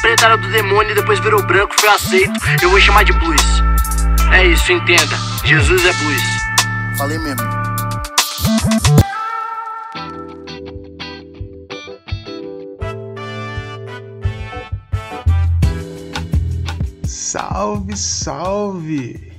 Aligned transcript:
preta 0.00 0.26
era 0.26 0.36
do 0.36 0.48
demônio 0.50 0.92
e 0.92 0.94
depois 0.94 1.18
virou 1.20 1.42
branco, 1.46 1.74
foi 1.78 1.88
aceito. 1.88 2.32
Eu 2.62 2.70
vou 2.70 2.80
chamar 2.80 3.04
de 3.04 3.12
blues. 3.12 3.42
É 4.32 4.46
isso, 4.46 4.72
entenda. 4.72 5.16
Jesus 5.44 5.84
é 5.84 5.92
blues. 5.92 6.22
Falei 6.96 7.18
mesmo. 7.18 7.42
Salve, 17.06 17.96
salve! 17.96 19.32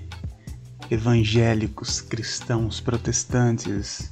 Evangélicos, 0.92 2.02
cristãos, 2.02 2.80
protestantes 2.80 4.12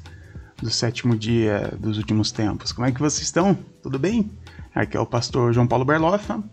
do 0.61 0.69
sétimo 0.69 1.17
dia 1.17 1.73
dos 1.77 1.97
últimos 1.97 2.31
tempos. 2.31 2.71
Como 2.71 2.87
é 2.87 2.91
que 2.91 2.99
vocês 2.99 3.23
estão? 3.23 3.53
Tudo 3.81 3.99
bem? 3.99 4.31
Aqui 4.73 4.97
é 4.97 4.99
o 4.99 5.05
pastor 5.05 5.53
João 5.53 5.67
Paulo 5.67 5.85
Berloffa. 5.85 6.43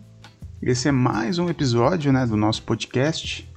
Esse 0.61 0.89
é 0.89 0.91
mais 0.91 1.39
um 1.39 1.49
episódio 1.49 2.13
né, 2.13 2.25
do 2.25 2.37
nosso 2.37 2.63
podcast 2.63 3.49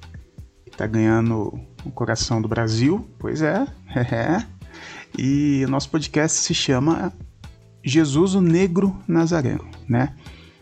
que 0.64 0.70
está 0.70 0.86
ganhando 0.86 1.58
o 1.84 1.90
coração 1.90 2.40
do 2.40 2.48
Brasil. 2.48 3.08
Pois 3.18 3.40
é, 3.42 3.66
é. 3.94 4.46
E 5.18 5.64
o 5.66 5.70
nosso 5.70 5.90
podcast 5.90 6.38
se 6.38 6.54
chama 6.54 7.12
Jesus 7.84 8.34
o 8.34 8.40
Negro 8.40 8.98
Nazareno, 9.06 9.68
né? 9.88 10.14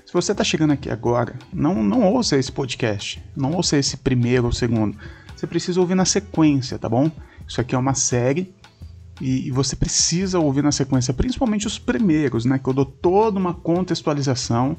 Se 0.05 0.13
você 0.13 0.33
está 0.33 0.45
chegando 0.45 0.73
aqui 0.73 0.91
agora, 0.91 1.35
não, 1.53 1.83
não 1.83 2.03
ouça 2.03 2.37
esse 2.37 2.53
podcast, 2.53 3.23
não 3.35 3.53
ouça 3.53 3.79
esse 3.79 3.97
primeiro 3.97 4.47
ou 4.47 4.53
segundo. 4.53 4.99
Você 5.35 5.47
precisa 5.47 5.81
ouvir 5.81 5.95
na 5.95 6.05
sequência, 6.05 6.79
tá 6.79 6.89
bom? 6.89 7.11
Isso 7.49 7.61
aqui 7.61 7.75
é 7.75 7.79
uma 7.79 7.95
série 7.95 8.55
e, 9.21 9.49
e 9.49 9.51
você 9.51 9.77
precisa 9.77 10.39
ouvir 10.39 10.63
na 10.63 10.73
sequência, 10.73 11.13
principalmente 11.13 11.67
os 11.67 11.79
primeiros, 11.79 12.45
né? 12.45 12.59
Que 12.59 12.69
eu 12.69 12.73
dou 12.73 12.85
toda 12.85 13.39
uma 13.39 13.55
contextualização 13.55 14.77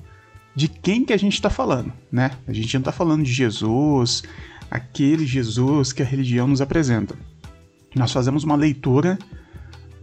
de 0.56 0.68
quem 0.68 1.04
que 1.04 1.14
a 1.14 1.18
gente 1.18 1.34
está 1.34 1.50
falando, 1.50 1.92
né? 2.12 2.32
A 2.48 2.54
gente 2.54 2.74
não 2.74 2.82
está 2.82 2.92
falando 2.92 3.24
de 3.24 3.32
Jesus, 3.32 4.24
aquele 4.70 5.26
Jesus 5.26 5.94
que 5.94 6.02
a 6.02 6.06
religião 6.06 6.48
nos 6.48 6.62
apresenta. 6.62 7.16
Nós 7.96 8.12
fazemos 8.12 8.44
uma 8.44 8.56
leitura 8.56 9.18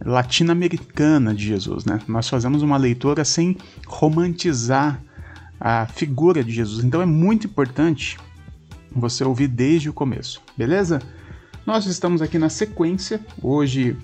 latino-americana 0.03 1.33
de 1.33 1.45
Jesus, 1.45 1.85
né? 1.85 1.99
Nós 2.07 2.27
fazemos 2.27 2.61
uma 2.61 2.77
leitura 2.77 3.23
sem 3.23 3.57
romantizar 3.85 5.01
a 5.59 5.85
figura 5.85 6.43
de 6.43 6.51
Jesus. 6.51 6.83
Então 6.83 7.01
é 7.01 7.05
muito 7.05 7.47
importante 7.47 8.17
você 8.91 9.23
ouvir 9.23 9.47
desde 9.47 9.89
o 9.89 9.93
começo, 9.93 10.41
beleza? 10.57 11.01
Nós 11.65 11.85
estamos 11.85 12.21
aqui 12.21 12.39
na 12.39 12.49
sequência, 12.49 13.19
hoje 13.41 13.95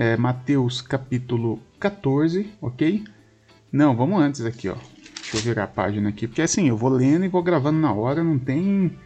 é 0.00 0.16
Mateus 0.16 0.80
capítulo 0.80 1.58
14, 1.80 2.48
ok? 2.62 3.02
Não, 3.72 3.96
vamos 3.96 4.20
antes 4.20 4.42
aqui, 4.42 4.68
ó. 4.68 4.76
Deixa 5.20 5.38
eu 5.38 5.40
virar 5.40 5.64
a 5.64 5.66
página 5.66 6.08
aqui, 6.08 6.28
porque 6.28 6.40
assim, 6.40 6.68
eu 6.68 6.76
vou 6.76 6.88
lendo 6.88 7.24
e 7.24 7.28
vou 7.28 7.42
gravando 7.42 7.80
na 7.80 7.92
hora, 7.92 8.22
não 8.22 8.38
tem 8.38 8.96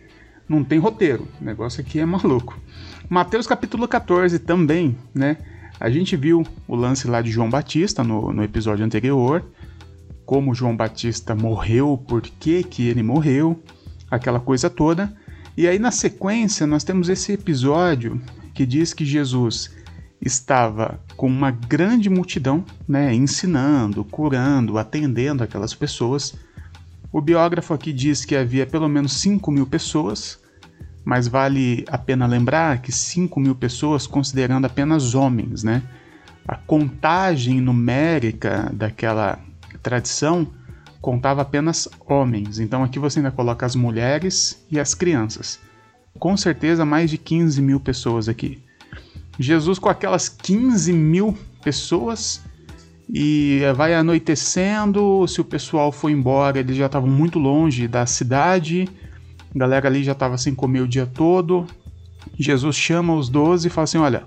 não 0.46 0.62
tem 0.62 0.78
roteiro. 0.78 1.26
O 1.40 1.44
negócio 1.44 1.80
aqui 1.80 1.98
é 1.98 2.04
maluco. 2.04 2.60
Mateus 3.08 3.46
capítulo 3.46 3.88
14 3.88 4.38
também, 4.40 4.94
né? 5.14 5.38
A 5.80 5.88
gente 5.88 6.14
viu 6.14 6.46
o 6.68 6.76
lance 6.76 7.08
lá 7.08 7.22
de 7.22 7.30
João 7.30 7.48
Batista 7.48 8.04
no, 8.04 8.30
no 8.30 8.44
episódio 8.44 8.84
anterior, 8.84 9.42
como 10.26 10.54
João 10.54 10.76
Batista 10.76 11.34
morreu, 11.34 11.96
por 12.06 12.20
que, 12.20 12.62
que 12.62 12.86
ele 12.86 13.02
morreu, 13.02 13.58
aquela 14.10 14.38
coisa 14.38 14.68
toda. 14.68 15.10
E 15.56 15.66
aí 15.66 15.78
na 15.78 15.90
sequência 15.90 16.66
nós 16.66 16.84
temos 16.84 17.08
esse 17.08 17.32
episódio 17.32 18.20
que 18.52 18.66
diz 18.66 18.92
que 18.92 19.06
Jesus 19.06 19.70
estava 20.24 21.00
com 21.16 21.26
uma 21.26 21.50
grande 21.50 22.08
multidão, 22.08 22.64
né, 22.86 23.12
ensinando, 23.12 24.04
curando, 24.04 24.78
atendendo 24.78 25.42
aquelas 25.42 25.74
pessoas. 25.74 26.34
O 27.12 27.20
biógrafo 27.20 27.74
aqui 27.74 27.92
diz 27.92 28.24
que 28.24 28.36
havia 28.36 28.64
pelo 28.64 28.88
menos 28.88 29.14
5 29.14 29.50
mil 29.50 29.66
pessoas, 29.66 30.38
mas 31.04 31.26
vale 31.26 31.84
a 31.88 31.98
pena 31.98 32.26
lembrar 32.26 32.80
que 32.80 32.92
5 32.92 33.38
mil 33.40 33.54
pessoas 33.54 34.06
considerando 34.06 34.64
apenas 34.64 35.14
homens, 35.14 35.64
né? 35.64 35.82
A 36.46 36.56
contagem 36.56 37.60
numérica 37.60 38.70
daquela 38.72 39.38
tradição 39.82 40.46
contava 41.00 41.42
apenas 41.42 41.88
homens, 42.06 42.60
então 42.60 42.84
aqui 42.84 42.98
você 42.98 43.18
ainda 43.18 43.32
coloca 43.32 43.66
as 43.66 43.74
mulheres 43.74 44.64
e 44.70 44.78
as 44.78 44.94
crianças. 44.94 45.58
Com 46.18 46.36
certeza 46.36 46.84
mais 46.84 47.10
de 47.10 47.18
15 47.18 47.60
mil 47.60 47.80
pessoas 47.80 48.28
aqui. 48.28 48.62
Jesus 49.38 49.78
com 49.78 49.88
aquelas 49.88 50.28
15 50.28 50.92
mil 50.92 51.36
pessoas 51.62 52.42
e 53.12 53.60
vai 53.76 53.94
anoitecendo. 53.94 55.26
Se 55.26 55.40
o 55.40 55.44
pessoal 55.44 55.92
foi 55.92 56.12
embora, 56.12 56.58
eles 56.58 56.76
já 56.76 56.86
estavam 56.86 57.08
muito 57.08 57.38
longe 57.38 57.88
da 57.88 58.06
cidade. 58.06 58.88
A 59.54 59.58
galera 59.58 59.88
ali 59.88 60.02
já 60.02 60.12
estava 60.12 60.38
sem 60.38 60.54
comer 60.54 60.80
o 60.80 60.88
dia 60.88 61.06
todo. 61.06 61.66
Jesus 62.38 62.76
chama 62.76 63.14
os 63.14 63.28
doze 63.28 63.68
e 63.68 63.70
fala 63.70 63.84
assim: 63.84 63.98
Olha, 63.98 64.24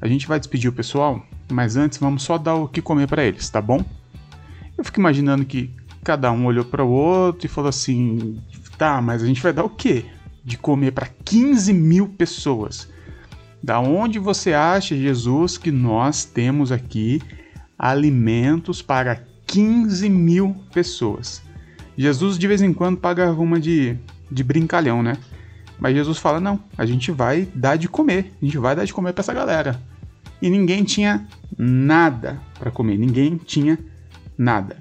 a 0.00 0.08
gente 0.08 0.26
vai 0.26 0.38
despedir 0.38 0.68
o 0.68 0.72
pessoal, 0.72 1.24
mas 1.50 1.76
antes 1.76 1.98
vamos 1.98 2.22
só 2.22 2.38
dar 2.38 2.54
o 2.54 2.68
que 2.68 2.82
comer 2.82 3.06
para 3.06 3.24
eles, 3.24 3.48
tá 3.48 3.60
bom? 3.60 3.84
Eu 4.76 4.84
fico 4.84 4.98
imaginando 4.98 5.44
que 5.44 5.70
cada 6.02 6.30
um 6.32 6.46
olhou 6.46 6.64
para 6.64 6.84
o 6.84 6.90
outro 6.90 7.46
e 7.46 7.48
falou 7.48 7.68
assim: 7.68 8.40
Tá, 8.76 9.00
mas 9.00 9.22
a 9.22 9.26
gente 9.26 9.42
vai 9.42 9.52
dar 9.52 9.64
o 9.64 9.70
quê? 9.70 10.04
De 10.44 10.58
comer 10.58 10.92
para 10.92 11.08
15 11.24 11.72
mil 11.72 12.08
pessoas. 12.08 12.88
Da 13.64 13.80
onde 13.80 14.18
você 14.18 14.52
acha, 14.52 14.94
Jesus, 14.94 15.56
que 15.56 15.70
nós 15.70 16.26
temos 16.26 16.70
aqui 16.70 17.22
alimentos 17.78 18.82
para 18.82 19.24
15 19.46 20.06
mil 20.10 20.54
pessoas? 20.70 21.40
Jesus 21.96 22.38
de 22.38 22.46
vez 22.46 22.60
em 22.60 22.74
quando 22.74 22.98
pagava 22.98 23.40
uma 23.40 23.58
de, 23.58 23.96
de 24.30 24.44
brincalhão, 24.44 25.02
né? 25.02 25.16
Mas 25.78 25.94
Jesus 25.94 26.18
fala: 26.18 26.38
não, 26.40 26.62
a 26.76 26.84
gente 26.84 27.10
vai 27.10 27.48
dar 27.54 27.76
de 27.76 27.88
comer, 27.88 28.34
a 28.42 28.44
gente 28.44 28.58
vai 28.58 28.76
dar 28.76 28.84
de 28.84 28.92
comer 28.92 29.14
para 29.14 29.22
essa 29.22 29.32
galera. 29.32 29.80
E 30.42 30.50
ninguém 30.50 30.84
tinha 30.84 31.26
nada 31.56 32.38
para 32.58 32.70
comer, 32.70 32.98
ninguém 32.98 33.38
tinha 33.38 33.78
nada. 34.36 34.76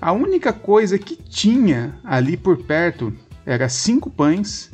A 0.00 0.12
única 0.12 0.52
coisa 0.52 0.96
que 0.96 1.16
tinha 1.16 1.98
ali 2.04 2.36
por 2.36 2.56
perto 2.56 3.12
era 3.44 3.68
cinco 3.68 4.08
pães 4.08 4.70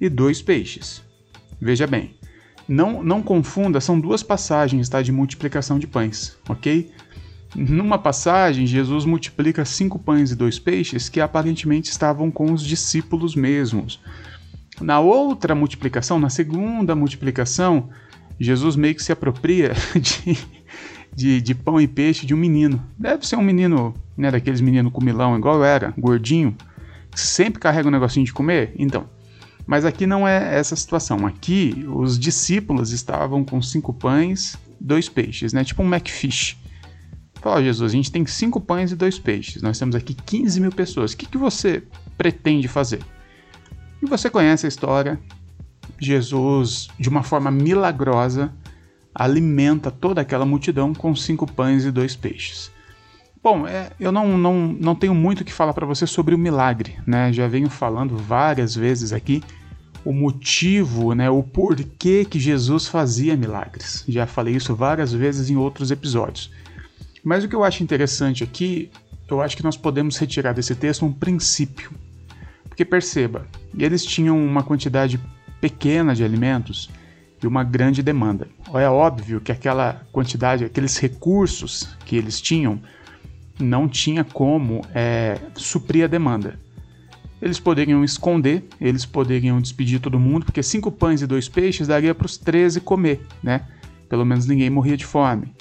e 0.00 0.08
dois 0.08 0.42
peixes. 0.42 1.04
Veja 1.60 1.86
bem, 1.86 2.18
não, 2.70 3.02
não 3.02 3.20
confunda, 3.20 3.80
são 3.80 3.98
duas 3.98 4.22
passagens 4.22 4.88
tá, 4.88 5.02
de 5.02 5.10
multiplicação 5.10 5.76
de 5.76 5.88
pães, 5.88 6.36
ok? 6.48 6.88
Numa 7.56 7.98
passagem, 7.98 8.64
Jesus 8.64 9.04
multiplica 9.04 9.64
cinco 9.64 9.98
pães 9.98 10.30
e 10.30 10.36
dois 10.36 10.56
peixes 10.56 11.08
que 11.08 11.20
aparentemente 11.20 11.90
estavam 11.90 12.30
com 12.30 12.52
os 12.52 12.64
discípulos 12.64 13.34
mesmos. 13.34 14.00
Na 14.80 15.00
outra 15.00 15.52
multiplicação, 15.52 16.20
na 16.20 16.30
segunda 16.30 16.94
multiplicação, 16.94 17.90
Jesus 18.38 18.76
meio 18.76 18.94
que 18.94 19.02
se 19.02 19.10
apropria 19.10 19.72
de, 19.98 20.38
de, 21.12 21.40
de 21.40 21.54
pão 21.56 21.80
e 21.80 21.88
peixe 21.88 22.24
de 22.24 22.32
um 22.32 22.38
menino. 22.38 22.80
Deve 22.96 23.26
ser 23.26 23.34
um 23.34 23.42
menino, 23.42 23.92
né, 24.16 24.30
daqueles 24.30 24.60
meninos 24.60 24.92
comilão, 24.92 25.36
igual 25.36 25.64
era, 25.64 25.92
gordinho, 25.98 26.56
que 27.10 27.20
sempre 27.20 27.58
carrega 27.58 27.88
um 27.88 27.92
negocinho 27.92 28.24
de 28.24 28.32
comer. 28.32 28.72
Então, 28.78 29.08
mas 29.70 29.84
aqui 29.84 30.04
não 30.04 30.26
é 30.26 30.58
essa 30.58 30.74
situação. 30.74 31.24
Aqui 31.24 31.86
os 31.86 32.18
discípulos 32.18 32.90
estavam 32.90 33.44
com 33.44 33.62
cinco 33.62 33.94
pães, 33.94 34.58
dois 34.80 35.08
peixes, 35.08 35.52
né? 35.52 35.62
Tipo 35.62 35.84
um 35.84 35.94
McFish. 35.94 36.56
Fala, 37.34 37.62
Jesus, 37.62 37.92
a 37.92 37.94
gente 37.94 38.10
tem 38.10 38.26
cinco 38.26 38.60
pães 38.60 38.90
e 38.90 38.96
dois 38.96 39.16
peixes. 39.16 39.62
Nós 39.62 39.78
temos 39.78 39.94
aqui 39.94 40.12
15 40.12 40.60
mil 40.60 40.72
pessoas. 40.72 41.12
O 41.12 41.16
que, 41.16 41.24
que 41.24 41.38
você 41.38 41.84
pretende 42.18 42.66
fazer? 42.66 42.98
E 44.02 44.06
você 44.06 44.28
conhece 44.28 44.66
a 44.66 44.68
história. 44.68 45.20
Jesus, 46.00 46.88
de 46.98 47.08
uma 47.08 47.22
forma 47.22 47.48
milagrosa, 47.48 48.52
alimenta 49.14 49.88
toda 49.88 50.20
aquela 50.20 50.44
multidão 50.44 50.92
com 50.92 51.14
cinco 51.14 51.46
pães 51.46 51.84
e 51.84 51.92
dois 51.92 52.16
peixes. 52.16 52.72
Bom, 53.40 53.68
é, 53.68 53.92
eu 54.00 54.10
não, 54.10 54.36
não, 54.36 54.76
não 54.80 54.94
tenho 54.96 55.14
muito 55.14 55.42
o 55.42 55.44
que 55.44 55.52
falar 55.52 55.74
para 55.74 55.86
você 55.86 56.08
sobre 56.08 56.34
o 56.34 56.38
milagre, 56.38 56.98
né? 57.06 57.32
Já 57.32 57.46
venho 57.46 57.70
falando 57.70 58.16
várias 58.16 58.74
vezes 58.74 59.12
aqui 59.12 59.44
o 60.04 60.12
motivo, 60.12 61.14
né, 61.14 61.28
o 61.28 61.42
porquê 61.42 62.24
que 62.24 62.38
Jesus 62.38 62.86
fazia 62.86 63.36
milagres. 63.36 64.04
Já 64.08 64.26
falei 64.26 64.56
isso 64.56 64.74
várias 64.74 65.12
vezes 65.12 65.50
em 65.50 65.56
outros 65.56 65.90
episódios. 65.90 66.50
Mas 67.22 67.44
o 67.44 67.48
que 67.48 67.54
eu 67.54 67.64
acho 67.64 67.82
interessante 67.82 68.42
aqui, 68.42 68.90
eu 69.28 69.40
acho 69.40 69.56
que 69.56 69.62
nós 69.62 69.76
podemos 69.76 70.16
retirar 70.16 70.52
desse 70.52 70.74
texto 70.74 71.04
um 71.04 71.12
princípio. 71.12 71.90
Porque 72.68 72.84
perceba, 72.84 73.46
eles 73.76 74.04
tinham 74.04 74.42
uma 74.42 74.62
quantidade 74.62 75.20
pequena 75.60 76.14
de 76.14 76.24
alimentos 76.24 76.88
e 77.42 77.46
uma 77.46 77.62
grande 77.62 78.02
demanda. 78.02 78.48
É 78.72 78.88
óbvio 78.88 79.40
que 79.40 79.52
aquela 79.52 80.02
quantidade, 80.12 80.64
aqueles 80.64 80.96
recursos 80.96 81.88
que 82.06 82.16
eles 82.16 82.40
tinham, 82.40 82.80
não 83.58 83.88
tinha 83.88 84.24
como 84.24 84.82
é, 84.94 85.38
suprir 85.54 86.04
a 86.04 86.08
demanda. 86.08 86.58
Eles 87.40 87.58
poderiam 87.58 88.04
esconder, 88.04 88.64
eles 88.80 89.06
poderiam 89.06 89.60
despedir 89.60 90.00
todo 90.00 90.20
mundo, 90.20 90.44
porque 90.44 90.62
cinco 90.62 90.90
pães 90.92 91.22
e 91.22 91.26
dois 91.26 91.48
peixes 91.48 91.88
daria 91.88 92.14
para 92.14 92.26
os 92.26 92.36
13 92.36 92.80
comer, 92.80 93.20
né? 93.42 93.66
Pelo 94.08 94.24
menos 94.24 94.46
ninguém 94.46 94.68
morria 94.68 94.96
de 94.96 95.06
fome. 95.06 95.54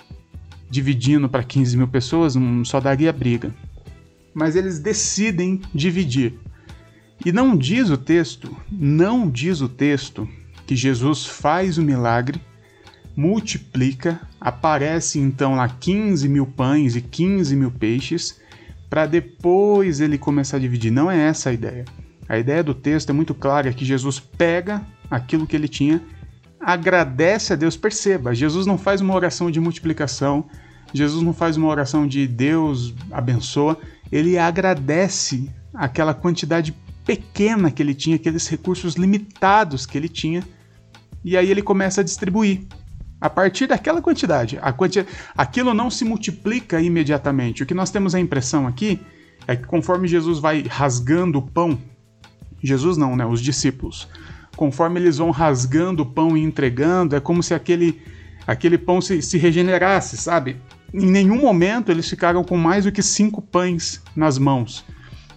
Dividindo 0.70 1.30
para 1.30 1.44
15 1.44 1.78
mil 1.78 1.88
pessoas, 1.88 2.36
só 2.66 2.80
daria 2.80 3.14
briga. 3.14 3.54
mas 4.34 4.56
eles 4.56 4.80
decidem 4.80 5.62
dividir. 5.74 6.34
E 7.26 7.32
não 7.32 7.58
diz 7.58 7.90
o 7.90 7.98
texto, 7.98 8.56
não 8.72 9.30
diz 9.30 9.60
o 9.62 9.68
texto 9.68 10.28
que 10.66 10.76
Jesus 10.76 11.26
faz 11.26 11.78
o 11.78 11.82
milagre, 11.82 12.40
multiplica, 13.16 14.22
aparece 14.40 15.20
então 15.20 15.56
lá 15.56 15.68
15 15.68 16.30
mil 16.30 16.46
pães 16.46 16.96
e 16.96 17.02
15 17.02 17.56
mil 17.56 17.72
peixes, 17.72 18.40
para 18.90 19.06
depois 19.06 20.00
ele 20.00 20.18
começar 20.18 20.58
a 20.58 20.60
dividir. 20.60 20.92
Não 20.92 21.10
é 21.10 21.28
essa 21.28 21.50
a 21.50 21.54
ideia. 21.54 21.86
A 22.28 22.38
ideia 22.38 22.64
do 22.64 22.74
texto 22.74 23.10
é 23.10 23.14
muito 23.14 23.34
clara, 23.34 23.70
é 23.70 23.74
que 23.74 23.86
Jesus 23.86 24.20
pega 24.20 24.82
aquilo 25.10 25.48
que 25.48 25.56
ele 25.56 25.68
tinha, 25.68 26.02
agradece 26.60 27.54
a 27.54 27.56
Deus. 27.56 27.76
Perceba, 27.76 28.36
Jesus 28.36 28.66
não 28.66 28.78
faz 28.78 29.02
uma 29.02 29.16
oração 29.16 29.50
de 29.50 29.60
multiplicação, 29.60 30.46
Jesus 30.94 31.24
não 31.24 31.34
faz 31.34 31.58
uma 31.58 31.68
oração 31.68 32.08
de 32.08 32.28
Deus 32.28 32.94
abençoa, 33.12 33.78
ele 34.12 34.38
agradece 34.38 35.50
aquela 35.74 36.14
quantidade 36.14 36.76
pequena 37.06 37.72
que 37.72 37.82
ele 37.82 37.96
tinha, 37.96 38.16
aqueles 38.16 38.48
recursos 38.48 38.96
limitados 38.96 39.86
que 39.86 39.98
ele 39.98 40.10
tinha, 40.10 40.44
e 41.24 41.36
aí 41.36 41.50
ele 41.50 41.62
começa 41.62 42.02
a 42.02 42.04
distribuir. 42.04 42.62
A 43.22 43.30
partir 43.30 43.68
daquela 43.68 44.02
quantidade, 44.02 44.58
aquilo 45.36 45.74
não 45.74 45.90
se 45.90 46.06
multiplica 46.06 46.82
imediatamente. 46.82 47.64
O 47.64 47.66
que 47.66 47.74
nós 47.74 47.92
temos 47.92 48.16
a 48.16 48.20
impressão 48.20 48.66
aqui 48.66 49.02
é 49.46 49.56
que 49.56 49.66
conforme 49.66 50.08
Jesus 50.08 50.40
vai 50.40 50.62
rasgando 50.62 51.40
o 51.40 51.42
pão, 51.42 51.78
Jesus 52.64 52.96
não, 52.96 53.18
né? 53.18 53.26
Os 53.26 53.42
discípulos, 53.42 54.08
conforme 54.56 55.00
eles 55.00 55.18
vão 55.18 55.32
rasgando 55.32 56.04
o 56.04 56.06
pão 56.06 56.38
e 56.38 56.44
entregando, 56.44 57.16
é 57.16 57.20
como 57.20 57.44
se 57.44 57.54
aquele, 57.54 58.02
aquele 58.48 58.78
pão 58.78 59.02
se, 59.02 59.22
se 59.22 59.38
regenerasse, 59.38 60.16
sabe? 60.16 60.58
Em 60.94 61.06
nenhum 61.06 61.42
momento 61.42 61.92
eles 61.92 62.10
ficaram 62.10 62.44
com 62.44 62.58
mais 62.58 62.86
do 62.86 62.92
que 62.92 63.04
cinco 63.04 63.42
pães 63.42 64.02
nas 64.16 64.38
mãos. 64.38 64.86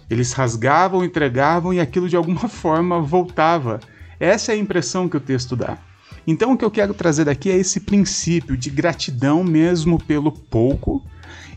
Eles 0.09 0.31
rasgavam, 0.31 1.03
entregavam 1.03 1.73
e 1.73 1.79
aquilo 1.79 2.07
de 2.07 2.15
alguma 2.15 2.47
forma 2.49 3.01
voltava. 3.01 3.81
Essa 4.19 4.53
é 4.53 4.55
a 4.55 4.57
impressão 4.57 5.09
que 5.09 5.17
o 5.17 5.19
texto 5.19 5.55
dá. 5.55 5.77
Então 6.25 6.53
o 6.53 6.57
que 6.57 6.63
eu 6.63 6.71
quero 6.71 6.93
trazer 6.93 7.25
daqui 7.25 7.49
é 7.49 7.57
esse 7.57 7.81
princípio 7.81 8.55
de 8.55 8.69
gratidão 8.69 9.43
mesmo 9.43 10.01
pelo 10.01 10.31
pouco 10.31 11.03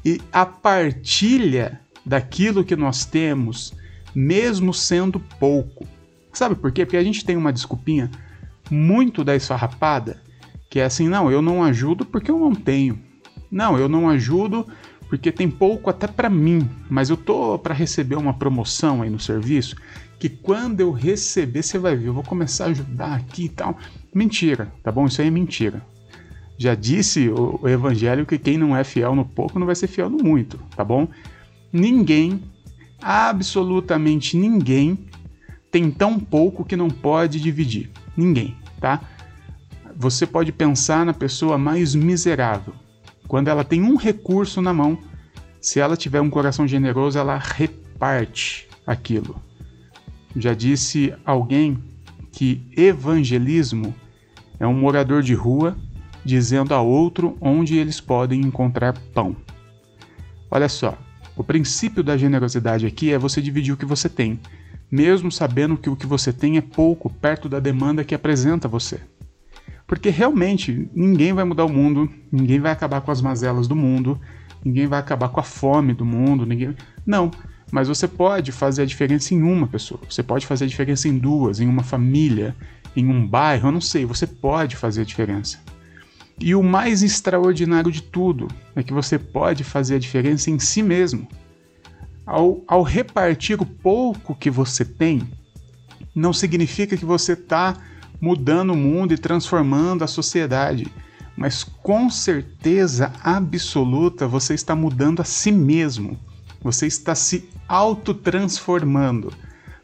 e 0.04 0.20
a 0.32 0.44
partilha 0.44 1.80
daquilo 2.04 2.64
que 2.64 2.76
nós 2.76 3.04
temos, 3.04 3.74
mesmo 4.14 4.72
sendo 4.72 5.18
pouco. 5.40 5.86
Sabe 6.32 6.54
por 6.54 6.70
quê? 6.70 6.84
Porque 6.84 6.96
a 6.96 7.02
gente 7.02 7.24
tem 7.24 7.36
uma 7.36 7.52
desculpinha 7.52 8.10
muito 8.70 9.24
da 9.24 9.34
esfarrapada, 9.34 10.22
que 10.70 10.78
é 10.78 10.84
assim, 10.84 11.08
não, 11.08 11.30
eu 11.30 11.40
não 11.40 11.62
ajudo 11.62 12.04
porque 12.04 12.30
eu 12.30 12.38
não 12.38 12.54
tenho. 12.54 12.98
Não, 13.50 13.78
eu 13.78 13.88
não 13.88 14.08
ajudo 14.08 14.66
porque 15.08 15.30
tem 15.30 15.48
pouco 15.48 15.88
até 15.88 16.06
para 16.06 16.28
mim, 16.28 16.68
mas 16.90 17.10
eu 17.10 17.16
tô 17.16 17.58
para 17.58 17.74
receber 17.74 18.16
uma 18.16 18.34
promoção 18.34 19.02
aí 19.02 19.10
no 19.10 19.20
serviço 19.20 19.76
que 20.18 20.28
quando 20.28 20.80
eu 20.80 20.90
receber 20.92 21.62
você 21.62 21.78
vai 21.78 21.96
ver, 21.96 22.08
eu 22.08 22.14
vou 22.14 22.22
começar 22.22 22.64
a 22.64 22.68
ajudar 22.68 23.14
aqui 23.14 23.44
e 23.44 23.48
tal. 23.48 23.76
Mentira, 24.16 24.72
tá 24.82 24.90
bom? 24.90 25.04
Isso 25.04 25.20
aí 25.20 25.28
é 25.28 25.30
mentira. 25.30 25.84
Já 26.56 26.74
disse 26.74 27.28
o, 27.28 27.60
o 27.62 27.68
evangelho 27.68 28.24
que 28.24 28.38
quem 28.38 28.56
não 28.56 28.74
é 28.74 28.82
fiel 28.82 29.14
no 29.14 29.26
pouco 29.26 29.58
não 29.58 29.66
vai 29.66 29.74
ser 29.74 29.88
fiel 29.88 30.08
no 30.08 30.24
muito, 30.24 30.56
tá 30.74 30.82
bom? 30.82 31.06
Ninguém, 31.70 32.42
absolutamente 33.02 34.34
ninguém, 34.34 35.06
tem 35.70 35.90
tão 35.90 36.18
pouco 36.18 36.64
que 36.64 36.76
não 36.76 36.88
pode 36.88 37.38
dividir. 37.38 37.90
Ninguém, 38.16 38.56
tá? 38.80 39.02
Você 39.94 40.26
pode 40.26 40.50
pensar 40.50 41.04
na 41.04 41.12
pessoa 41.12 41.58
mais 41.58 41.94
miserável. 41.94 42.72
Quando 43.28 43.48
ela 43.48 43.64
tem 43.64 43.82
um 43.82 43.96
recurso 43.96 44.62
na 44.62 44.72
mão, 44.72 44.96
se 45.60 45.78
ela 45.78 45.94
tiver 45.94 46.22
um 46.22 46.30
coração 46.30 46.66
generoso, 46.66 47.18
ela 47.18 47.36
reparte 47.36 48.66
aquilo. 48.86 49.42
Já 50.34 50.54
disse 50.54 51.12
alguém 51.22 51.76
que 52.32 52.66
evangelismo 52.74 53.94
é 54.58 54.66
um 54.66 54.74
morador 54.74 55.22
de 55.22 55.34
rua 55.34 55.76
dizendo 56.24 56.74
a 56.74 56.80
outro 56.80 57.36
onde 57.40 57.76
eles 57.76 58.00
podem 58.00 58.40
encontrar 58.40 58.98
pão. 59.14 59.36
Olha 60.50 60.68
só, 60.68 60.98
o 61.36 61.44
princípio 61.44 62.02
da 62.02 62.16
generosidade 62.16 62.86
aqui 62.86 63.12
é 63.12 63.18
você 63.18 63.40
dividir 63.42 63.72
o 63.72 63.76
que 63.76 63.84
você 63.84 64.08
tem, 64.08 64.40
mesmo 64.90 65.30
sabendo 65.30 65.76
que 65.76 65.90
o 65.90 65.96
que 65.96 66.06
você 66.06 66.32
tem 66.32 66.56
é 66.56 66.60
pouco 66.60 67.10
perto 67.10 67.48
da 67.48 67.60
demanda 67.60 68.04
que 68.04 68.14
apresenta 68.14 68.66
você. 68.66 69.00
Porque 69.86 70.10
realmente 70.10 70.88
ninguém 70.94 71.32
vai 71.32 71.44
mudar 71.44 71.64
o 71.64 71.72
mundo, 71.72 72.10
ninguém 72.32 72.58
vai 72.58 72.72
acabar 72.72 73.00
com 73.00 73.10
as 73.10 73.20
mazelas 73.20 73.68
do 73.68 73.76
mundo, 73.76 74.20
ninguém 74.64 74.86
vai 74.86 74.98
acabar 74.98 75.28
com 75.28 75.38
a 75.38 75.44
fome 75.44 75.94
do 75.94 76.04
mundo, 76.04 76.44
ninguém. 76.44 76.74
Não. 77.04 77.30
Mas 77.70 77.88
você 77.88 78.06
pode 78.06 78.52
fazer 78.52 78.82
a 78.82 78.86
diferença 78.86 79.34
em 79.34 79.42
uma 79.42 79.66
pessoa, 79.66 80.00
você 80.08 80.22
pode 80.22 80.46
fazer 80.46 80.64
a 80.64 80.68
diferença 80.68 81.08
em 81.08 81.18
duas, 81.18 81.60
em 81.60 81.68
uma 81.68 81.82
família, 81.82 82.54
em 82.96 83.08
um 83.08 83.26
bairro, 83.26 83.68
eu 83.68 83.72
não 83.72 83.80
sei, 83.80 84.06
você 84.06 84.26
pode 84.26 84.74
fazer 84.74 85.02
a 85.02 85.04
diferença. 85.04 85.60
E 86.40 86.54
o 86.54 86.62
mais 86.62 87.02
extraordinário 87.02 87.92
de 87.92 88.02
tudo 88.02 88.48
é 88.74 88.82
que 88.82 88.92
você 88.92 89.18
pode 89.18 89.62
fazer 89.62 89.96
a 89.96 89.98
diferença 89.98 90.50
em 90.50 90.58
si 90.58 90.82
mesmo. 90.82 91.28
Ao, 92.24 92.62
ao 92.66 92.82
repartir 92.82 93.60
o 93.60 93.66
pouco 93.66 94.34
que 94.34 94.50
você 94.50 94.84
tem, 94.84 95.22
não 96.14 96.32
significa 96.32 96.96
que 96.96 97.04
você 97.04 97.34
está 97.34 97.76
mudando 98.20 98.72
o 98.72 98.76
mundo 98.76 99.12
e 99.12 99.18
transformando 99.18 100.02
a 100.02 100.06
sociedade, 100.06 100.86
mas 101.36 101.62
com 101.62 102.10
certeza 102.10 103.12
absoluta 103.22 104.26
você 104.26 104.54
está 104.54 104.74
mudando 104.74 105.20
a 105.20 105.24
si 105.24 105.52
mesmo. 105.52 106.18
Você 106.62 106.86
está 106.86 107.14
se 107.14 107.48
autotransformando. 107.68 109.32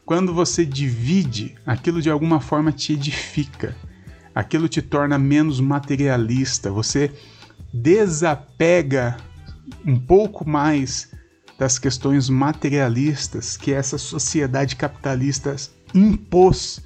Quando 0.05 0.35
você 0.35 0.67
divide, 0.67 1.55
aquilo 1.65 2.03
de 2.03 2.11
alguma 2.11 2.41
forma 2.41 2.73
te 2.73 2.95
edifica. 2.95 3.77
Aquilo 4.35 4.69
te 4.69 4.83
torna 4.83 5.19
menos 5.19 5.61
materialista. 5.61 6.71
Você 6.71 7.13
desapega 7.73 9.17
um 9.87 9.99
pouco 9.99 10.49
mais 10.49 11.11
das 11.59 11.79
questões 11.79 12.29
materialistas 12.29 13.57
que 13.57 13.73
essa 13.73 13.97
sociedade 13.97 14.75
capitalista 14.75 15.55
impôs 15.95 16.81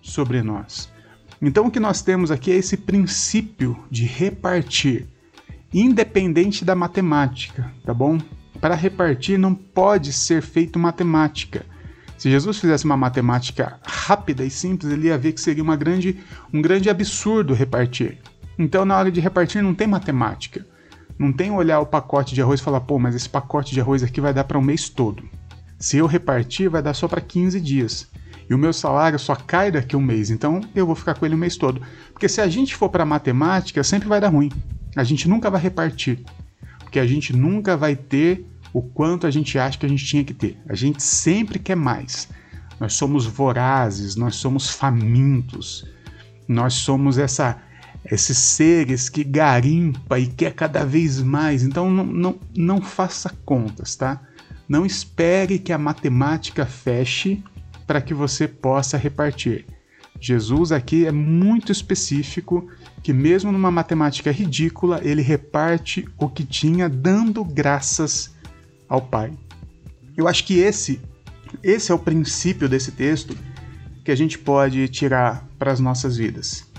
sobre 0.00 0.42
nós. 0.42 0.88
Então 1.40 1.66
o 1.66 1.70
que 1.70 1.80
nós 1.80 2.02
temos 2.02 2.30
aqui 2.30 2.52
é 2.52 2.56
esse 2.56 2.76
princípio 2.76 3.76
de 3.90 4.04
repartir, 4.04 5.08
independente 5.74 6.64
da 6.64 6.76
matemática, 6.76 7.72
tá 7.84 7.92
bom? 7.92 8.18
Para 8.60 8.76
repartir 8.76 9.38
não 9.38 9.54
pode 9.54 10.12
ser 10.12 10.40
feito 10.40 10.78
matemática. 10.78 11.66
Se 12.22 12.30
Jesus 12.30 12.60
fizesse 12.60 12.84
uma 12.84 12.96
matemática 12.96 13.80
rápida 13.84 14.44
e 14.44 14.48
simples, 14.48 14.92
ele 14.92 15.08
ia 15.08 15.18
ver 15.18 15.32
que 15.32 15.40
seria 15.40 15.60
uma 15.60 15.74
grande, 15.74 16.20
um 16.54 16.62
grande 16.62 16.88
absurdo 16.88 17.52
repartir. 17.52 18.18
Então, 18.56 18.84
na 18.84 18.96
hora 18.96 19.10
de 19.10 19.20
repartir, 19.20 19.60
não 19.60 19.74
tem 19.74 19.88
matemática. 19.88 20.64
Não 21.18 21.32
tem 21.32 21.50
olhar 21.50 21.80
o 21.80 21.86
pacote 21.86 22.32
de 22.32 22.40
arroz 22.40 22.60
e 22.60 22.62
falar, 22.62 22.82
pô, 22.82 22.96
mas 22.96 23.16
esse 23.16 23.28
pacote 23.28 23.74
de 23.74 23.80
arroz 23.80 24.04
aqui 24.04 24.20
vai 24.20 24.32
dar 24.32 24.44
para 24.44 24.56
um 24.56 24.62
mês 24.62 24.88
todo. 24.88 25.24
Se 25.80 25.96
eu 25.96 26.06
repartir, 26.06 26.70
vai 26.70 26.80
dar 26.80 26.94
só 26.94 27.08
para 27.08 27.20
15 27.20 27.60
dias. 27.60 28.08
E 28.48 28.54
o 28.54 28.58
meu 28.58 28.72
salário 28.72 29.18
só 29.18 29.34
cai 29.34 29.72
daqui 29.72 29.96
um 29.96 30.00
mês, 30.00 30.30
então 30.30 30.60
eu 30.76 30.86
vou 30.86 30.94
ficar 30.94 31.14
com 31.14 31.26
ele 31.26 31.34
o 31.34 31.38
mês 31.38 31.56
todo. 31.56 31.82
Porque 32.12 32.28
se 32.28 32.40
a 32.40 32.46
gente 32.46 32.76
for 32.76 32.88
para 32.88 33.04
matemática, 33.04 33.82
sempre 33.82 34.08
vai 34.08 34.20
dar 34.20 34.28
ruim. 34.28 34.48
A 34.94 35.02
gente 35.02 35.28
nunca 35.28 35.50
vai 35.50 35.60
repartir. 35.60 36.20
Porque 36.84 37.00
a 37.00 37.06
gente 37.06 37.34
nunca 37.34 37.76
vai 37.76 37.96
ter 37.96 38.46
o 38.72 38.82
quanto 38.82 39.26
a 39.26 39.30
gente 39.30 39.58
acha 39.58 39.78
que 39.78 39.86
a 39.86 39.88
gente 39.88 40.04
tinha 40.04 40.24
que 40.24 40.34
ter. 40.34 40.58
A 40.68 40.74
gente 40.74 41.02
sempre 41.02 41.58
quer 41.58 41.76
mais. 41.76 42.28
Nós 42.80 42.94
somos 42.94 43.26
vorazes, 43.26 44.16
nós 44.16 44.36
somos 44.36 44.70
famintos, 44.70 45.86
nós 46.48 46.74
somos 46.74 47.18
essa 47.18 47.60
esses 48.10 48.36
seres 48.36 49.08
que 49.08 49.22
garimpa 49.22 50.18
e 50.18 50.26
quer 50.26 50.52
cada 50.54 50.84
vez 50.84 51.22
mais. 51.22 51.62
Então 51.62 51.90
não, 51.90 52.04
não, 52.04 52.38
não 52.56 52.80
faça 52.80 53.30
contas, 53.44 53.94
tá? 53.94 54.20
Não 54.68 54.84
espere 54.84 55.58
que 55.58 55.72
a 55.72 55.78
matemática 55.78 56.66
feche 56.66 57.42
para 57.86 58.00
que 58.00 58.12
você 58.12 58.48
possa 58.48 58.96
repartir. 58.96 59.66
Jesus 60.20 60.72
aqui 60.72 61.06
é 61.06 61.12
muito 61.12 61.72
específico 61.72 62.68
que 63.02 63.12
mesmo 63.12 63.50
numa 63.50 63.70
matemática 63.70 64.30
ridícula, 64.30 65.00
ele 65.02 65.20
reparte 65.20 66.08
o 66.16 66.28
que 66.28 66.44
tinha 66.44 66.88
dando 66.88 67.44
graças 67.44 68.32
ao 68.92 69.00
Pai. 69.00 69.32
Eu 70.14 70.28
acho 70.28 70.44
que 70.44 70.58
esse, 70.58 71.00
esse 71.62 71.90
é 71.90 71.94
o 71.94 71.98
princípio 71.98 72.68
desse 72.68 72.92
texto 72.92 73.34
que 74.04 74.10
a 74.10 74.14
gente 74.14 74.38
pode 74.38 74.86
tirar 74.88 75.48
para 75.58 75.72
as 75.72 75.80
nossas 75.80 76.18
vidas. 76.18 76.70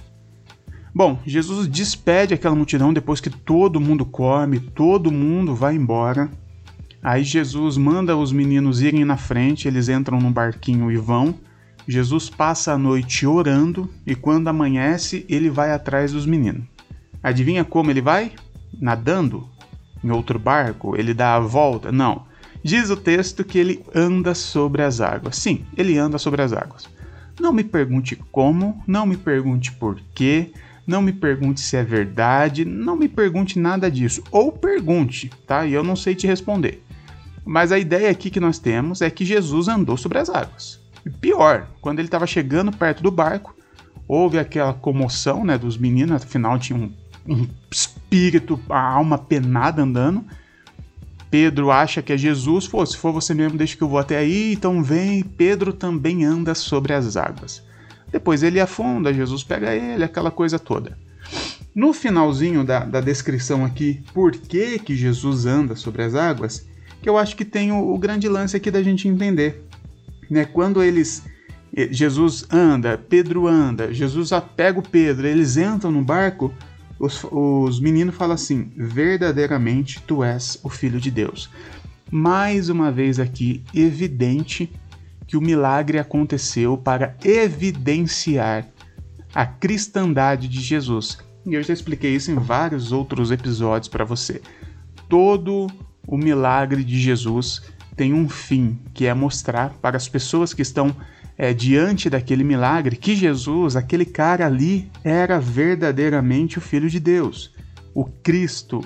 Bom, 0.94 1.20
Jesus 1.26 1.68
despede 1.68 2.36
aquela 2.36 2.56
multidão 2.56 2.94
depois 2.94 3.20
que 3.20 3.32
todo 3.32 3.82
mundo 3.82 4.06
come, 4.06 4.60
todo 4.60 5.12
mundo 5.12 5.56
vai 5.56 5.76
embora. 5.76 6.30
Aí 7.02 7.24
Jesus 7.24 7.78
manda 7.78 8.16
os 8.16 8.32
meninos 8.32 8.80
irem 8.80 9.04
na 9.04 9.18
frente, 9.18 9.68
eles 9.68 9.90
entram 9.90 10.22
no 10.22 10.30
barquinho 10.30 10.92
e 10.92 10.98
vão. 10.98 11.34
Jesus 11.88 12.30
passa 12.30 12.74
a 12.74 12.78
noite 12.78 13.26
orando 13.26 13.90
e 14.06 14.14
quando 14.14 14.50
amanhece, 14.50 15.26
ele 15.28 15.50
vai 15.50 15.72
atrás 15.72 16.12
dos 16.12 16.28
meninos. 16.28 16.64
Adivinha 17.24 17.66
como 17.66 17.90
ele 17.90 18.02
vai? 18.02 18.34
Nadando? 18.80 19.50
Em 20.04 20.12
outro 20.12 20.38
barco, 20.38 20.96
ele 20.96 21.14
dá 21.14 21.36
a 21.36 21.40
volta. 21.40 21.92
Não. 21.92 22.26
Diz 22.64 22.90
o 22.90 22.96
texto 22.96 23.44
que 23.44 23.58
ele 23.58 23.84
anda 23.94 24.34
sobre 24.34 24.82
as 24.82 25.02
águas. 25.02 25.38
Sim, 25.38 25.66
ele 25.78 25.98
anda 25.98 26.18
sobre 26.18 26.42
as 26.42 26.54
águas. 26.54 26.90
Não 27.40 27.52
me 27.52 27.64
pergunte 27.64 28.16
como, 28.32 28.82
não 28.88 29.06
me 29.06 29.18
pergunte 29.18 29.72
por 29.72 30.00
quê, 30.14 30.52
não 30.86 31.02
me 31.02 31.12
pergunte 31.12 31.62
se 31.62 31.76
é 31.76 31.84
verdade, 31.84 32.64
não 32.64 32.96
me 32.96 33.08
pergunte 33.08 33.60
nada 33.60 33.90
disso. 33.90 34.24
Ou 34.32 34.52
pergunte, 34.52 35.30
tá? 35.48 35.66
E 35.66 35.74
eu 35.74 35.84
não 35.84 35.96
sei 35.96 36.16
te 36.16 36.28
responder. 36.28 36.84
Mas 37.46 37.72
a 37.72 37.80
ideia 37.80 38.10
aqui 38.10 38.30
que 38.30 38.40
nós 38.40 38.60
temos 38.60 39.02
é 39.02 39.10
que 39.10 39.26
Jesus 39.26 39.68
andou 39.68 39.98
sobre 39.98 40.20
as 40.20 40.30
águas. 40.30 40.80
E 41.06 41.10
pior, 41.10 41.68
quando 41.82 42.00
ele 42.00 42.08
estava 42.08 42.26
chegando 42.26 42.72
perto 42.72 43.04
do 43.04 43.12
barco, 43.12 43.56
houve 44.08 44.40
aquela 44.40 44.74
comoção 44.74 45.44
né, 45.44 45.58
dos 45.58 45.78
meninos, 45.78 46.24
afinal 46.24 46.58
tinha 46.58 46.78
um, 46.78 46.94
um 47.28 47.48
espírito, 47.72 48.60
a 48.70 48.80
alma 48.80 49.18
penada 49.18 49.82
andando. 49.82 50.24
Pedro 51.30 51.72
acha 51.72 52.02
que 52.02 52.14
é 52.14 52.18
Jesus, 52.18 52.68
Pô, 52.68 52.86
se 52.86 52.96
for 52.96 53.12
você 53.12 53.34
mesmo, 53.34 53.58
deixa 53.58 53.76
que 53.76 53.82
eu 53.82 53.88
vou 53.88 53.98
até 53.98 54.18
aí, 54.18 54.54
então 54.54 54.84
vem. 54.84 55.24
Pedro 55.24 55.74
também 55.74 56.24
anda 56.24 56.54
sobre 56.54 56.94
as 56.94 57.18
águas. 57.18 57.64
Depois 58.12 58.44
ele 58.44 58.60
afunda, 58.60 59.14
Jesus 59.14 59.44
pega 59.44 59.74
ele, 59.74 60.04
aquela 60.04 60.30
coisa 60.30 60.60
toda. 60.60 60.96
No 61.74 61.92
finalzinho 61.92 62.64
da, 62.64 62.86
da 62.86 63.02
descrição 63.02 63.66
aqui, 63.66 64.04
por 64.14 64.32
que, 64.32 64.78
que 64.78 64.96
Jesus 64.96 65.48
anda 65.48 65.76
sobre 65.76 66.04
as 66.04 66.14
águas, 66.14 66.68
que 67.02 67.10
eu 67.10 67.18
acho 67.18 67.36
que 67.36 67.44
tem 67.44 67.72
o, 67.72 67.94
o 67.94 67.98
grande 67.98 68.30
lance 68.30 68.56
aqui 68.56 68.70
da 68.70 68.84
gente 68.84 69.08
entender. 69.08 69.64
Né? 70.30 70.46
Quando 70.46 70.84
eles 70.84 71.24
Jesus 71.90 72.46
anda, 72.52 72.98
Pedro 72.98 73.48
anda, 73.48 73.92
Jesus 73.92 74.30
pega 74.56 74.80
o 74.80 74.88
Pedro, 74.88 75.26
eles 75.26 75.58
entram 75.58 75.92
no 75.92 76.04
barco, 76.04 76.54
os, 77.04 77.26
os 77.32 77.80
meninos 77.82 78.16
falam 78.16 78.36
assim: 78.36 78.72
verdadeiramente 78.76 80.02
tu 80.08 80.24
és 80.24 80.58
o 80.64 80.70
Filho 80.70 81.00
de 81.00 81.12
Deus. 81.12 81.50
Mais 82.10 82.70
uma 82.70 82.92
vez 82.92 83.20
aqui, 83.20 83.64
evidente 83.74 84.72
que 85.28 85.36
o 85.36 85.42
milagre 85.42 86.00
aconteceu 86.00 86.78
para 86.78 87.16
evidenciar 87.24 88.68
a 89.34 89.46
cristandade 89.46 90.48
de 90.48 90.62
Jesus. 90.62 91.18
E 91.46 91.56
eu 91.56 91.64
já 91.64 91.74
expliquei 91.74 92.16
isso 92.16 92.32
em 92.32 92.36
vários 92.36 92.92
outros 92.92 93.32
episódios 93.32 93.90
para 93.90 94.06
você. 94.06 94.42
Todo 95.10 95.68
o 96.08 96.18
milagre 96.18 96.84
de 96.84 97.00
Jesus 97.00 97.64
tem 97.96 98.14
um 98.14 98.30
fim, 98.30 98.80
que 98.94 99.06
é 99.06 99.14
mostrar 99.14 99.72
para 99.82 99.98
as 99.98 100.08
pessoas 100.08 100.54
que 100.54 100.62
estão 100.62 100.96
é, 101.38 101.54
diante 101.54 102.10
daquele 102.10 102.44
milagre 102.44 102.96
que 102.96 103.16
Jesus, 103.16 103.76
aquele 103.76 104.06
cara 104.06 104.46
ali, 104.46 104.90
era 105.04 105.40
verdadeiramente 105.40 106.58
o 106.58 106.62
Filho 106.62 106.90
de 106.90 107.00
Deus, 107.00 107.52
o 107.94 108.06
Cristo, 108.06 108.84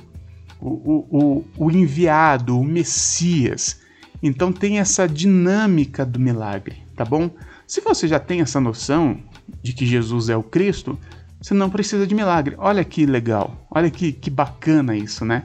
o, 0.59 0.69
o, 0.69 1.07
o, 1.11 1.45
o 1.65 1.71
enviado, 1.71 2.59
o 2.59 2.63
Messias. 2.63 3.81
Então 4.21 4.51
tem 4.51 4.79
essa 4.79 5.07
dinâmica 5.07 6.05
do 6.05 6.19
milagre, 6.19 6.77
tá 6.95 7.05
bom? 7.05 7.29
Se 7.67 7.81
você 7.81 8.07
já 8.07 8.19
tem 8.19 8.41
essa 8.41 8.59
noção 8.59 9.19
de 9.61 9.73
que 9.73 9.85
Jesus 9.85 10.29
é 10.29 10.37
o 10.37 10.43
Cristo, 10.43 10.97
você 11.39 11.53
não 11.53 11.69
precisa 11.69 12.07
de 12.07 12.15
milagre. 12.15 12.55
Olha 12.57 12.83
que 12.83 13.05
legal, 13.05 13.67
olha 13.69 13.91
que, 13.91 14.11
que 14.11 14.29
bacana 14.29 14.95
isso, 14.95 15.23
né? 15.23 15.43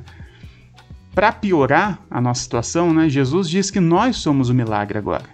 Para 1.15 1.31
piorar 1.31 2.01
a 2.11 2.21
nossa 2.21 2.43
situação, 2.43 2.95
né, 2.95 3.09
Jesus 3.09 3.49
diz 3.49 3.71
que 3.71 3.81
nós 3.81 4.17
somos 4.17 4.49
o 4.49 4.55
milagre 4.55 4.97
agora. 4.97 5.27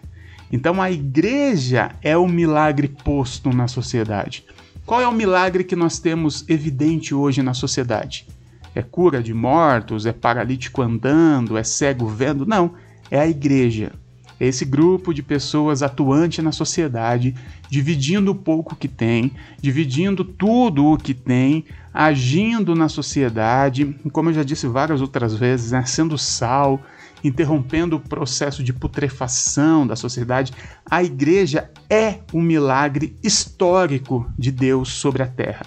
Então 0.51 0.81
a 0.81 0.91
igreja 0.91 1.93
é 2.03 2.17
o 2.17 2.27
milagre 2.27 2.89
posto 2.89 3.51
na 3.51 3.69
sociedade. 3.69 4.45
Qual 4.87 5.01
é 5.01 5.07
o 5.07 5.13
milagre 5.13 5.65
que 5.65 5.77
nós 5.77 5.99
temos 5.99 6.49
evidente 6.49 7.15
hoje 7.15 7.43
na 7.43 7.53
sociedade? 7.53 8.27
É 8.75 8.83
cura 8.83 9.23
de 9.23 9.35
mortos? 9.35 10.07
É 10.07 10.13
paralítico 10.13 10.81
andando? 10.81 11.59
É 11.59 11.63
cego 11.63 12.07
vendo? 12.09 12.47
Não, 12.47 12.73
é 13.11 13.19
a 13.19 13.29
igreja. 13.29 13.93
É 14.41 14.47
esse 14.47 14.65
grupo 14.65 15.13
de 15.13 15.23
pessoas 15.23 15.83
atuante 15.83 16.41
na 16.41 16.53
sociedade, 16.53 17.35
dividindo 17.69 18.31
o 18.31 18.35
pouco 18.35 18.77
que 18.77 18.87
tem, 18.87 19.33
dividindo 19.61 20.23
tudo 20.23 20.87
o 20.87 20.97
que 20.97 21.13
tem, 21.13 21.65
agindo 21.93 22.75
na 22.75 22.89
sociedade, 22.89 23.97
como 24.13 24.31
eu 24.31 24.35
já 24.35 24.45
disse 24.45 24.69
várias 24.69 25.01
outras 25.01 25.35
vezes, 25.35 25.73
né, 25.73 25.85
sendo 25.85 26.17
sal, 26.17 26.81
interrompendo 27.23 27.97
o 27.97 28.01
processo 28.01 28.63
de 28.63 28.73
putrefação 28.73 29.87
da 29.87 29.97
sociedade, 29.97 30.53
a 30.89 31.03
igreja 31.03 31.71
é 31.89 32.19
um 32.33 32.43
milagre 32.43 33.17
histórico 33.23 34.31
de 34.39 34.51
Deus 34.51 34.89
sobre 34.91 35.23
a 35.23 35.27
terra. 35.27 35.67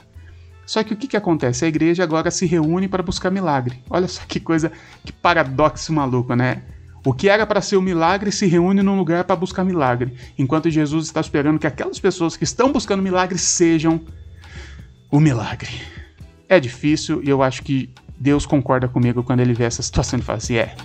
Só 0.66 0.84
que 0.84 0.94
o 0.94 0.98
que, 0.98 1.08
que 1.08 1.18
acontece? 1.18 1.66
A 1.66 1.68
igreja 1.68 2.04
agora 2.04 2.32
se 2.32 2.46
reúne 2.46 2.88
para 2.88 3.04
buscar 3.04 3.30
milagre. 3.30 3.84
Olha 3.90 4.08
só 4.08 4.22
que 4.26 4.40
coisa, 4.40 4.72
que 5.04 5.12
paradoxo 5.12 5.92
maluco, 5.92 6.34
né? 6.34 6.64
O 7.04 7.14
que 7.14 7.28
era 7.28 7.46
para 7.46 7.62
ser 7.62 7.78
um 7.78 7.82
milagre 7.82 8.32
se 8.32 8.46
reúne 8.46 8.84
num 8.84 8.96
lugar 8.96 9.24
para 9.24 9.36
buscar 9.36 9.64
milagre, 9.64 10.14
enquanto 10.38 10.70
Jesus 10.70 11.08
está 11.08 11.20
esperando 11.20 11.58
que 11.60 11.66
aquelas 11.66 12.00
pessoas 12.00 12.38
que 12.38 12.44
estão 12.44 12.72
buscando 12.72 13.02
milagre 13.02 13.38
sejam 13.40 14.00
o 15.10 15.20
milagre. 15.20 15.82
É 16.48 16.60
difícil 16.60 17.22
e 17.24 17.30
eu 17.30 17.42
acho 17.42 17.64
que 17.64 17.90
Deus 18.18 18.46
concorda 18.46 18.88
comigo 18.88 19.24
quando 19.24 19.40
ele 19.40 19.54
vê 19.54 19.64
essa 19.64 19.82
situação 19.82 20.20
e 20.20 20.22
fala 20.22 20.38
assim: 20.38 20.56
é, 20.56 20.76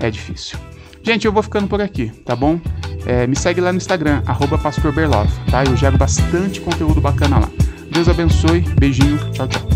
é 0.00 0.10
difícil. 0.10 0.58
Gente, 1.02 1.26
eu 1.26 1.32
vou 1.32 1.42
ficando 1.42 1.66
por 1.66 1.80
aqui, 1.80 2.10
tá 2.24 2.36
bom? 2.36 2.60
É, 3.06 3.26
me 3.26 3.34
segue 3.36 3.60
lá 3.60 3.72
no 3.72 3.78
Instagram, 3.78 4.22
pastorberloff, 4.58 5.32
tá? 5.50 5.64
Eu 5.64 5.76
gero 5.76 5.96
bastante 5.96 6.60
conteúdo 6.60 7.00
bacana 7.00 7.38
lá. 7.38 7.48
Deus 7.90 8.08
abençoe, 8.08 8.60
beijinho, 8.78 9.18
tchau, 9.32 9.48
tchau. 9.48 9.69